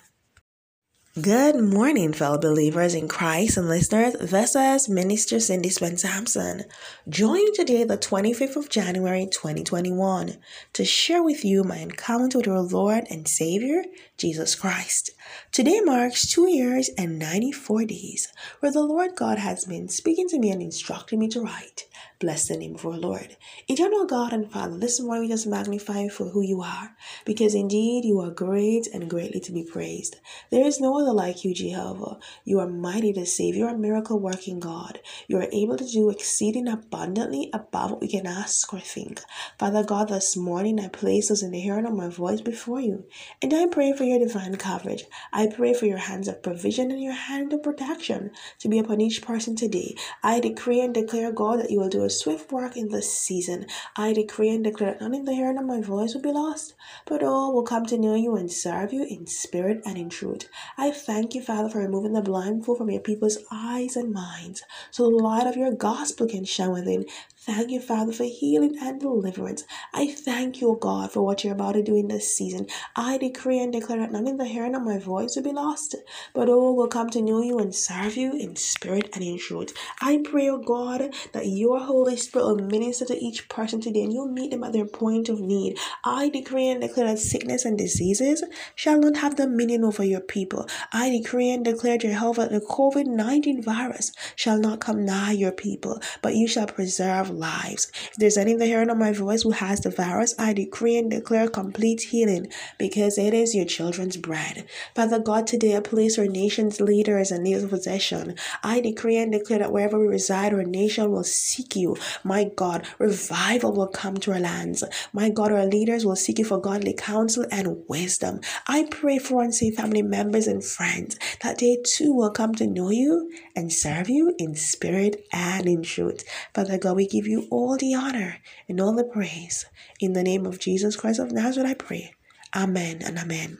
[1.18, 4.14] Good morning, fellow believers in Christ and listeners.
[4.20, 6.62] This is Minister Cindy Spence Sampson.
[7.08, 10.36] Join today, the 25th of January 2021,
[10.72, 13.82] to share with you my encounter with our Lord and Savior,
[14.18, 15.10] Jesus Christ.
[15.52, 20.38] Today marks two years and 94 days where the Lord God has been speaking to
[20.38, 21.86] me and instructing me to write.
[22.20, 23.36] Bless the name of our Lord.
[23.66, 27.54] Eternal God and Father, this morning we just magnify you for who you are, because
[27.54, 30.16] indeed you are great and greatly to be praised.
[30.50, 32.18] There is no other like you, Jehovah.
[32.44, 33.56] You are mighty to save.
[33.56, 35.00] You are a miracle working God.
[35.28, 39.22] You are able to do exceeding abundantly above what we can ask or think.
[39.58, 43.04] Father God, this morning I place those in the hearing of my voice before you,
[43.40, 45.04] and I pray for your divine coverage.
[45.32, 49.00] I pray for your hands of provision and your hand of protection to be upon
[49.00, 49.96] each person today.
[50.22, 53.66] I decree and declare, God, that you will do a swift work in this season.
[53.96, 56.74] I decree and declare that none in the hearing of my voice will be lost,
[57.06, 60.48] but all will come to know you and serve you in spirit and in truth.
[60.76, 65.04] I thank you, Father, for removing the blindfold from your people's eyes and minds, so
[65.04, 67.06] the light of your gospel can shine within.
[67.42, 69.64] Thank you, Father, for healing and deliverance.
[69.94, 72.66] I thank you, God, for what you're about to do in this season.
[72.94, 75.96] I decree and declare that none in the hearing of my voice will be lost,
[76.34, 79.74] but all will come to know you and serve you in spirit and in truth.
[80.02, 84.12] I pray, oh God, that your Holy Spirit will minister to each person today and
[84.12, 85.78] you'll meet them at their point of need.
[86.04, 90.68] I decree and declare that sickness and diseases shall not have dominion over your people.
[90.92, 96.02] I decree and declare, Jehovah, the COVID 19 virus shall not come nigh your people,
[96.20, 97.90] but you shall preserve lives.
[98.10, 101.10] If there's any in hearing of my voice who has the virus, I decree and
[101.10, 104.66] declare complete healing because it is your children's bread.
[104.94, 108.34] Father God, today I place our nation's leaders leaders of possession.
[108.62, 111.96] I decree and declare that wherever we reside, our nation will seek you.
[112.24, 114.84] My God, revival will come to our lands.
[115.12, 118.40] My God, our leaders will seek you for godly counsel and wisdom.
[118.66, 122.90] I pray for unsaved family members and friends that they too will come to know
[122.90, 126.24] you and serve you in spirit and in truth.
[126.54, 129.66] Father God, we give give you all the honor and all the praise.
[130.00, 132.14] In the name of Jesus Christ of Nazareth, I pray.
[132.56, 133.58] Amen and amen.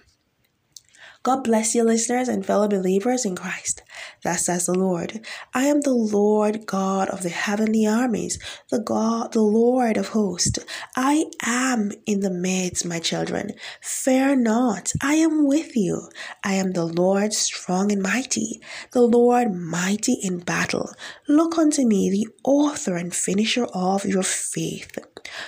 [1.22, 3.82] God bless you, listeners and fellow believers in Christ.
[4.24, 5.20] Thus says the Lord,
[5.52, 8.38] I am the Lord God of the heavenly armies,
[8.70, 10.58] the God, the Lord of hosts.
[10.96, 13.52] I am in the midst, my children.
[13.82, 16.08] Fear not, I am with you.
[16.42, 20.90] I am the Lord strong and mighty, the Lord mighty in battle.
[21.28, 24.96] Look unto me, the author and finisher of your faith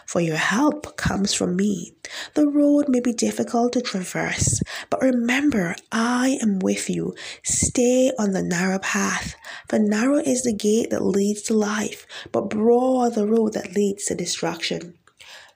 [0.06, 1.94] for your help comes from me.
[2.34, 4.60] The road may be difficult to traverse,
[4.90, 7.14] but remember, I am with you.
[7.44, 9.36] Stay on the narrow path,
[9.68, 14.06] for narrow is the gate that leads to life, but broad the road that leads
[14.06, 14.94] to destruction.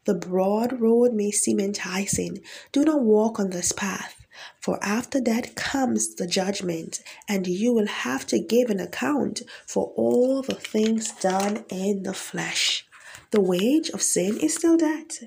[0.04, 2.38] The broad road may seem enticing.
[2.70, 4.24] Do not walk on this path.
[4.60, 9.92] For after that comes the judgment, and you will have to give an account for
[9.96, 12.86] all the things done in the flesh.
[13.32, 15.24] The wage of sin is still death,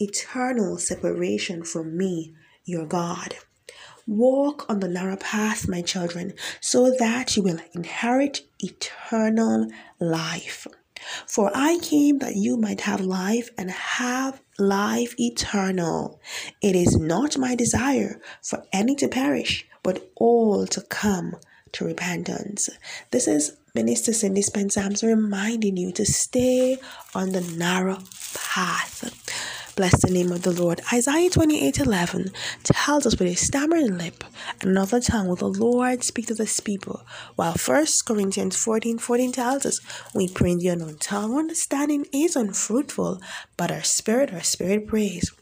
[0.00, 2.34] eternal separation from me,
[2.64, 3.36] your God.
[4.06, 9.68] Walk on the narrow path, my children, so that you will inherit eternal
[10.00, 10.66] life.
[11.26, 16.20] For I came that you might have life and have life eternal.
[16.60, 21.36] It is not my desire for any to perish, but all to come
[21.72, 22.68] to repentance.
[23.10, 24.80] This is Minister Cindy Spencer.
[24.80, 26.78] I'm reminding you to stay
[27.14, 27.98] on the narrow
[28.34, 29.04] path.
[29.80, 30.82] Bless the name of the Lord.
[30.92, 32.32] Isaiah 28 11
[32.64, 34.24] tells us with a stammering lip
[34.60, 37.02] another tongue will the Lord speak to this people.
[37.36, 39.80] While 1 Corinthians 14 14 tells us,
[40.14, 43.22] We pray in the unknown tongue, understanding is unfruitful,
[43.56, 45.32] but our spirit, our spirit prays.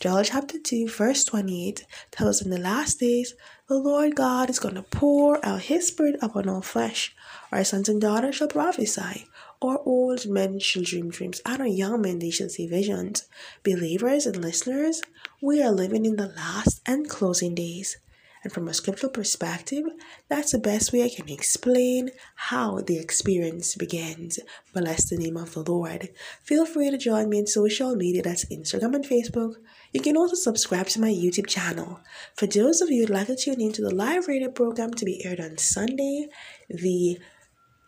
[0.00, 3.34] Joel chapter 2, verse 28 tells us in the last days,
[3.68, 7.14] the Lord God is going to pour out his spirit upon all flesh.
[7.52, 9.26] Our sons and daughters shall prophesy.
[9.62, 13.28] Our old men shall dream dreams, and our young men they shall see visions.
[13.62, 15.02] Believers and listeners,
[15.40, 17.96] we are living in the last and closing days.
[18.42, 19.84] And from a scriptural perspective,
[20.28, 24.40] that's the best way I can explain how the experience begins.
[24.74, 26.08] Bless the name of the Lord.
[26.42, 29.54] Feel free to join me in social media that's Instagram and Facebook.
[29.92, 32.00] You can also subscribe to my YouTube channel.
[32.34, 35.24] For those of you who'd like to tune into the live radio program to be
[35.24, 36.26] aired on Sunday,
[36.68, 37.20] the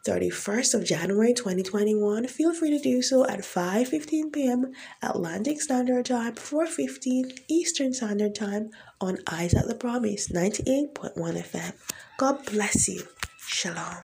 [0.05, 4.73] 31st of January 2021, feel free to do so at 5:15 p.m.
[5.03, 11.73] Atlantic Standard Time, 4:15 Eastern Standard Time on Eyes at the Promise 98.1 FM.
[12.19, 13.03] God bless you.
[13.39, 14.03] Shalom.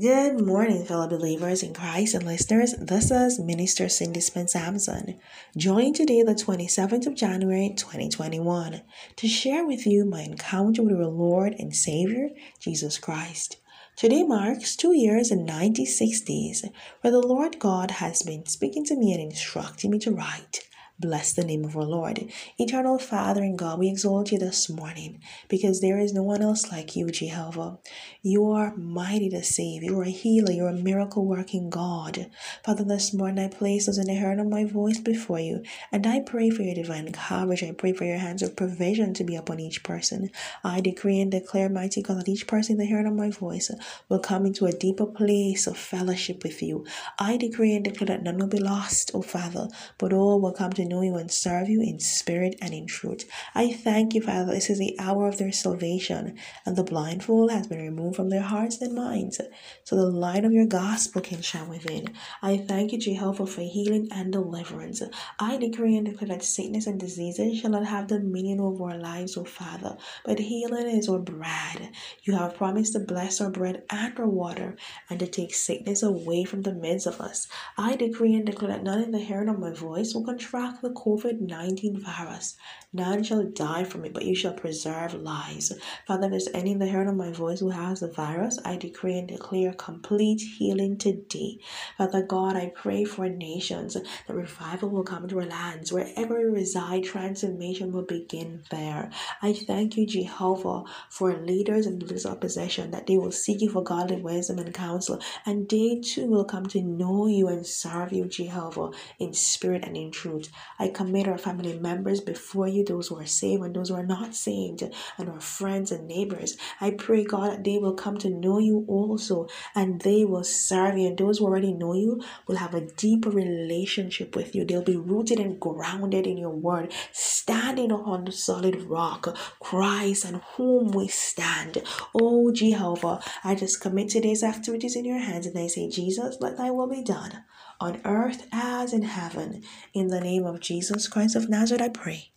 [0.00, 2.74] Good morning, fellow believers in Christ and listeners.
[2.80, 5.20] This is Minister Cindy Spence Sampson.
[5.56, 8.82] Join today, the 27th of January 2021,
[9.16, 13.58] to share with you my encounter with our Lord and Savior, Jesus Christ.
[13.96, 16.64] Today marks two years and 96 days
[17.00, 20.68] where the Lord God has been speaking to me and instructing me to write.
[20.98, 22.30] Bless the name of our Lord.
[22.58, 26.70] Eternal Father and God, we exalt you this morning because there is no one else
[26.72, 27.78] like you, Jehovah.
[28.22, 29.82] You are mighty to save.
[29.82, 30.52] You are a healer.
[30.52, 32.30] You're a miracle working God.
[32.64, 36.06] Father, this morning I place those in the hearing of my voice before you and
[36.06, 37.62] I pray for your divine coverage.
[37.64, 40.30] I pray for your hands of provision to be upon each person.
[40.64, 43.70] I decree and declare, mighty God, that each person in the hearing of my voice
[44.08, 46.86] will come into a deeper place of fellowship with you.
[47.18, 50.72] I decree and declare that none will be lost, O Father, but all will come
[50.74, 53.28] to know you and serve you in spirit and in truth.
[53.54, 54.52] I thank you, Father.
[54.52, 58.42] This is the hour of their salvation, and the blindfold has been removed from their
[58.42, 59.40] hearts and minds,
[59.84, 62.08] so the light of your gospel can shine within.
[62.42, 65.02] I thank you, Jehovah, for healing and deliverance.
[65.38, 69.36] I decree and declare that sickness and diseases shall not have dominion over our lives,
[69.36, 71.90] O Father, but healing is our bread.
[72.22, 74.76] You have promised to bless our bread and our water,
[75.10, 77.46] and to take sickness away from the midst of us.
[77.76, 80.90] I decree and declare that none in the hearing of my voice will contract the
[80.90, 82.56] COVID 19 virus.
[82.92, 85.72] None shall die from it, but you shall preserve lives.
[86.06, 88.76] Father, if there's any in the hearing of my voice who has the virus, I
[88.76, 91.58] decree and declare complete healing today.
[91.98, 95.92] Father God, I pray for nations that revival will come to our lands.
[95.92, 99.10] Wherever we reside, transformation will begin there.
[99.42, 103.70] I thank you, Jehovah, for leaders and leaders of opposition that they will seek you
[103.70, 108.12] for godly wisdom and counsel, and they too will come to know you and serve
[108.12, 110.50] you, Jehovah, in spirit and in truth.
[110.78, 114.06] I commit our family members before you, those who are saved and those who are
[114.06, 114.82] not saved,
[115.18, 116.56] and our friends and neighbors.
[116.80, 120.98] I pray, God, that they will come to know you also and they will serve
[120.98, 121.08] you.
[121.08, 124.64] And those who already know you will have a deeper relationship with you.
[124.64, 130.42] They'll be rooted and grounded in your word, standing on the solid rock, Christ and
[130.56, 131.82] whom we stand.
[132.14, 136.56] Oh, Jehovah, I just commit today's activities in your hands and I say, Jesus, let
[136.56, 137.44] thy will be done
[137.80, 139.62] on earth as in heaven.
[139.92, 142.32] In the name of Jesus Christ of Nazareth, I pray.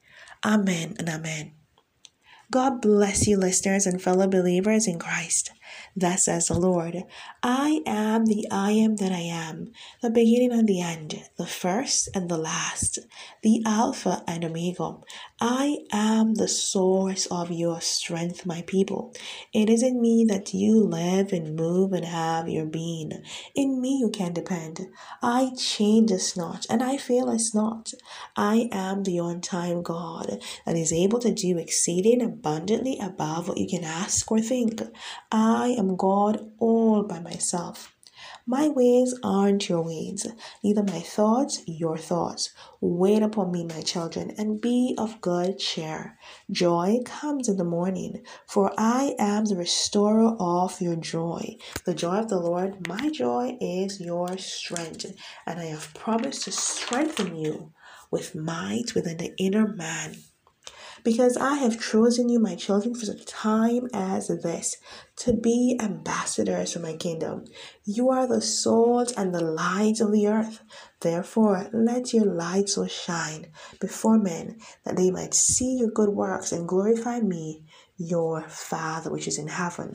[0.46, 1.54] Amen and amen.
[2.50, 5.52] God bless you, listeners and fellow believers in Christ.
[6.00, 7.06] Thus says the Lord
[7.42, 9.72] I am the I am that I am,
[10.04, 13.00] the beginning and the end, the first and the last,
[13.42, 14.98] the Alpha and Omega.
[15.42, 19.12] I am the source of your strength, my people.
[19.54, 23.24] It is in me that you live and move and have your being.
[23.56, 24.82] In me you can depend.
[25.24, 27.92] I change us not, and I fail us not.
[28.36, 33.58] I am the on time God that is able to do exceeding abundantly above what
[33.58, 34.84] you can ask or think.
[35.32, 37.94] I am God all by myself.
[38.50, 40.26] My ways aren't your ways,
[40.64, 42.52] neither my thoughts your thoughts.
[42.82, 46.18] Wait upon me, my children, and be of good cheer.
[46.50, 51.58] Joy comes in the morning, for I am the restorer of your joy.
[51.86, 55.14] The joy of the Lord, my joy, is your strength,
[55.46, 57.74] and I have promised to strengthen you
[58.10, 60.16] with might within the inner man
[61.08, 64.76] because I have chosen you, my children, for such a time as this,
[65.16, 67.46] to be ambassadors for my kingdom.
[67.86, 70.60] You are the salt and the light of the earth.
[71.00, 73.48] Therefore, let your light so shine
[73.80, 77.64] before men that they might see your good works and glorify me,
[77.96, 79.94] your Father which is in heaven.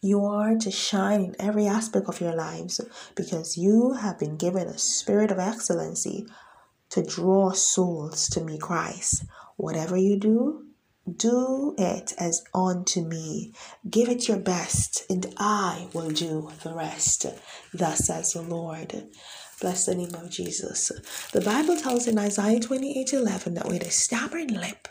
[0.00, 2.80] You are to shine in every aspect of your lives
[3.16, 6.28] because you have been given a spirit of excellency
[6.90, 9.24] to draw souls to me, Christ.
[9.58, 10.66] Whatever you do,
[11.16, 13.52] do it as unto me.
[13.90, 17.26] Give it your best, and I will do the rest.
[17.74, 19.08] Thus says the Lord.
[19.60, 20.92] Bless the name of Jesus.
[21.32, 24.86] The Bible tells in Isaiah 28 11 that with a stammering lip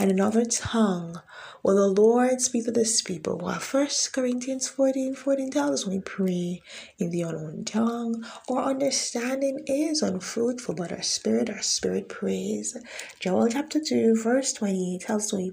[0.00, 1.20] and another tongue
[1.66, 3.38] will the Lord speak to this people.
[3.38, 6.62] While 1 Corinthians 14 14 tells us we pray
[6.96, 12.76] in the unknown tongue, or understanding is unfruitful, but our spirit, our spirit prays.
[13.18, 15.52] Joel chapter 2, verse 20 tells us we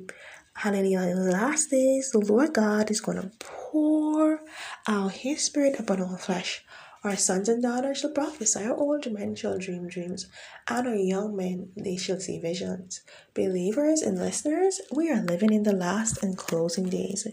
[0.55, 1.01] Hallelujah.
[1.01, 4.39] In the last days, the Lord God is going to pour
[4.88, 6.64] out His Spirit upon all flesh.
[7.04, 10.28] Our sons and daughters shall prophesy, our older men shall dream dreams,
[10.70, 13.01] and our young men they shall see visions.
[13.34, 17.28] Believers and listeners, we are living in the last and closing days.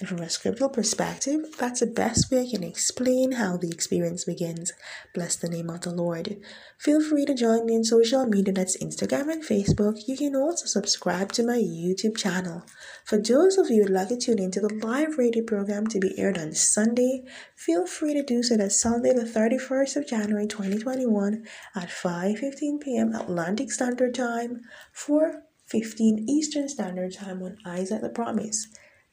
[0.00, 4.24] And from a scriptural perspective, that's the best way I can explain how the experience
[4.24, 4.72] begins.
[5.14, 6.36] Bless the name of the Lord.
[6.78, 10.08] Feel free to join me on social media that's Instagram and Facebook.
[10.08, 12.64] You can also subscribe to my YouTube channel.
[13.04, 16.18] For those of you who'd like to tune into the live radio program to be
[16.18, 17.22] aired on Sunday,
[17.54, 18.56] feel free to do so.
[18.56, 23.14] that Sunday, the 31st of January 2021 at 5:15 p.m.
[23.14, 28.66] Atlantic Standard Time, 4:15 Eastern Standard Time on Eyes at the Promise.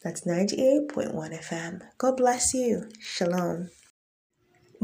[0.03, 1.81] That's 98.1 FM.
[1.99, 2.89] God bless you.
[2.99, 3.69] Shalom.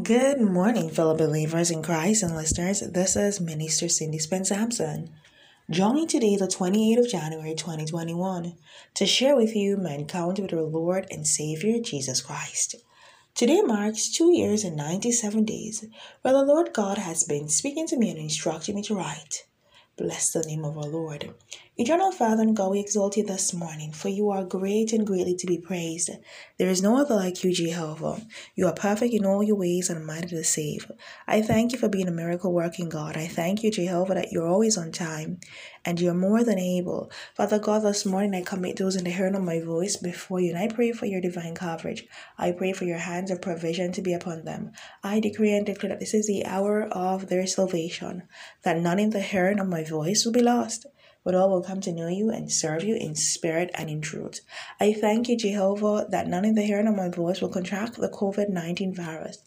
[0.03, 2.81] Good morning, fellow believers in Christ and listeners.
[2.81, 5.09] This is Minister Cindy Spence Sampson.
[5.71, 8.53] Joining today, the 28th of January 2021,
[8.93, 12.75] to share with you my encounter with our Lord and Savior Jesus Christ.
[13.33, 15.83] Today marks two years and 97 days
[16.21, 19.47] where the Lord God has been speaking to me and instructing me to write.
[19.97, 21.33] Bless the name of our Lord.
[21.79, 25.35] Eternal Father and God, we exalt you this morning, for you are great and greatly
[25.35, 26.09] to be praised.
[26.57, 28.19] There is no other like you, Jehovah.
[28.55, 30.91] You are perfect in all your ways and mighty to save.
[31.27, 33.15] I thank you for being a miracle working God.
[33.15, 35.39] I thank you, Jehovah, that you're always on time
[35.85, 37.11] and you're more than able.
[37.35, 40.55] Father God, this morning I commit those in the hearing of my voice before you,
[40.55, 42.07] and I pray for your divine coverage.
[42.39, 44.71] I pray for your hands of provision to be upon them.
[45.03, 48.23] I decree and declare that this is the hour of their salvation,
[48.63, 50.87] that none in the hearing of my voice will be lost
[51.27, 54.39] but all will come to know you and serve you in spirit and in truth.
[54.79, 58.07] I thank you, Jehovah, that none in the hearing of my voice will contract the
[58.07, 59.39] COVID 19 virus.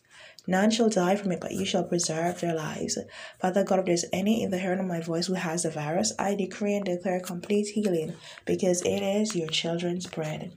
[0.47, 2.99] None shall die from it, but you shall preserve their lives.
[3.41, 6.13] Father God, if there's any in the hearing of my voice who has the virus,
[6.19, 8.13] I decree and declare complete healing
[8.45, 10.53] because it is your children's bread.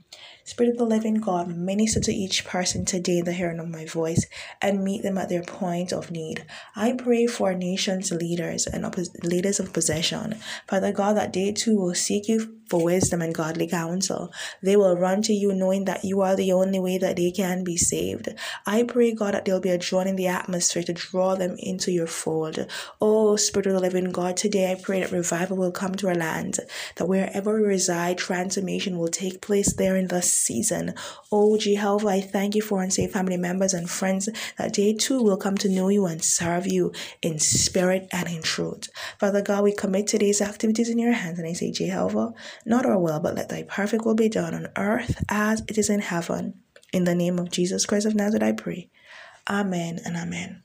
[0.46, 3.86] Spirit of the living God, minister to each person today in the hearing of my
[3.86, 4.26] voice
[4.60, 6.44] and meet them at their point of need.
[6.76, 8.84] I pray for our nation's leaders and
[9.22, 10.34] leaders of possession.
[10.68, 14.32] Father God, that they too will seek you for wisdom and godly counsel.
[14.62, 17.64] They will run to you knowing that you are the only way that they can
[17.64, 18.28] be saved.
[18.66, 21.90] I pray, God, that there'll be a joy in the atmosphere to draw them into
[21.90, 22.66] your fold.
[23.00, 26.14] Oh, Spirit of the living God, today I pray that revival will come to our
[26.14, 26.58] land,
[26.96, 30.94] that wherever we reside, transformation will take place there in this season.
[31.30, 34.28] Oh, Jehovah, I thank you for unsaved family members and friends
[34.58, 38.42] that they too will come to know you and serve you in spirit and in
[38.42, 38.88] truth.
[39.18, 42.32] Father God, we commit today's activities in your hands and I say, Jehovah,
[42.66, 45.90] not our will, but let thy perfect will be done on earth as it is
[45.90, 46.54] in heaven.
[46.92, 48.88] In the name of Jesus Christ of Nazareth, I pray.
[49.48, 50.62] Amen and amen.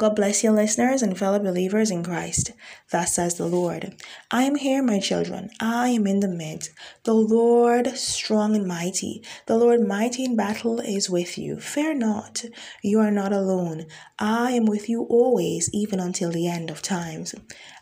[0.00, 2.52] God bless you, listeners and fellow believers in Christ.
[2.90, 3.94] Thus says the Lord
[4.30, 5.50] I am here, my children.
[5.60, 6.70] I am in the midst.
[7.04, 11.60] The Lord strong and mighty, the Lord mighty in battle is with you.
[11.60, 12.46] Fear not,
[12.82, 13.88] you are not alone.
[14.18, 17.34] I am with you always, even until the end of times.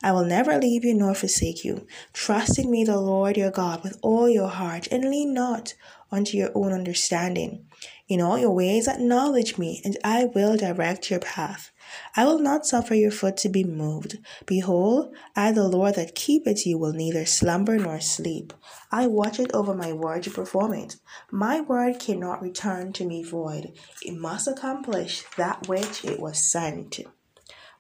[0.02, 1.86] I will never leave you nor forsake you.
[2.12, 5.74] Trust in me, the Lord your God, with all your heart, and lean not
[6.10, 7.66] unto your own understanding.
[8.08, 11.70] In all your ways acknowledge me, and I will direct your path.
[12.16, 14.18] I will not suffer your foot to be moved.
[14.47, 18.53] Behold, I, the Lord that keepeth you, will neither slumber nor sleep.
[18.91, 20.97] I watch it over my word to perform it.
[21.30, 23.72] My word cannot return to me void.
[24.03, 27.01] It must accomplish that which it was sent.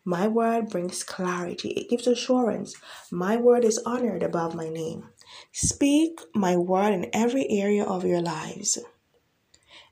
[0.04, 2.74] My word brings clarity, it gives assurance.
[3.10, 5.08] My word is honored above my name.
[5.52, 8.78] Speak my word in every area of your lives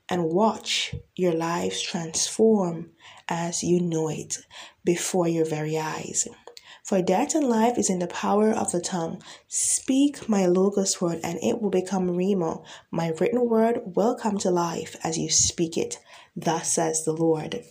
[0.09, 2.91] and watch your lives transform
[3.29, 4.37] as you know it
[4.83, 6.27] before your very eyes.
[6.83, 9.21] For death and life is in the power of the tongue.
[9.49, 12.63] Speak my logos word, and it will become Rhema.
[12.91, 15.99] My written word will come to life as you speak it.
[16.33, 17.65] Thus says the Lord.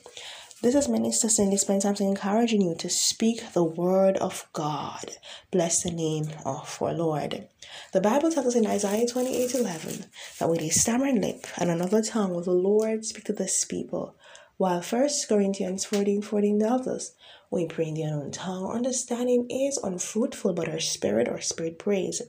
[0.62, 1.88] This is Minister Cindy Spencer.
[1.88, 5.12] I'm encouraging you to speak the word of God.
[5.50, 7.46] Bless the name of our Lord.
[7.92, 10.06] The Bible tells us in Isaiah 28 11
[10.38, 14.16] that with a stammering lip and another tongue will the Lord speak to this people.
[14.58, 17.12] While 1 Corinthians 14 14 tells us,
[17.50, 22.22] we pray in the unknown tongue, understanding is unfruitful, but our spirit, our spirit prays.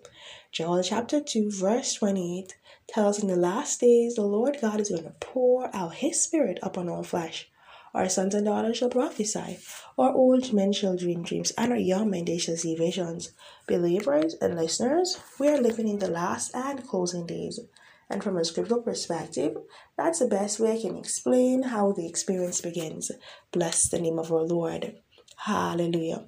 [0.51, 2.53] Joel chapter 2, verse 28
[2.85, 6.59] tells in the last days the Lord God is going to pour out his spirit
[6.61, 7.49] upon all flesh.
[7.93, 9.59] Our sons and daughters shall prophesy,
[9.97, 13.31] our old men shall dream dreams, and our young men they shall see visions.
[13.67, 17.61] Believers and listeners, we are living in the last and closing days.
[18.09, 19.57] And from a scriptural perspective,
[19.97, 23.11] that's the best way I can explain how the experience begins.
[23.51, 24.95] Bless the name of our Lord.
[25.39, 26.25] Hallelujah.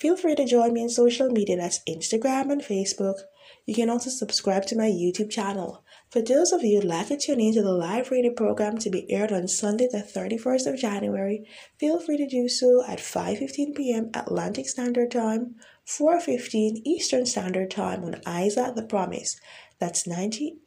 [0.00, 3.16] Feel free to join me on social media that's Instagram and Facebook.
[3.64, 5.84] You can also subscribe to my YouTube channel.
[6.10, 9.10] For those of you who'd like to tune into the live radio program to be
[9.10, 11.44] aired on Sunday, the 31st of January,
[11.78, 14.10] feel free to do so at 5.15 p.m.
[14.14, 15.56] Atlantic Standard Time,
[15.86, 19.40] 4.15 Eastern Standard Time on at the Promise.
[19.78, 20.58] That's 90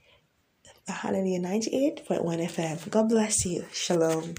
[0.94, 2.90] Hallelujah 98.1 FM.
[2.90, 3.66] God bless you.
[3.72, 4.24] Shalom.